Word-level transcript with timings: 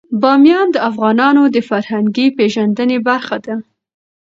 بامیان 0.21 0.67
د 0.71 0.77
افغانانو 0.89 1.43
د 1.55 1.57
فرهنګي 1.69 2.27
پیژندنې 2.37 2.97
برخه 3.07 3.37
ده. 3.45 3.55